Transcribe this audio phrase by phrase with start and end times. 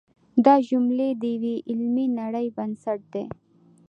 [0.45, 3.23] دا جملې د یوې علمي نړۍ بنسټ دی.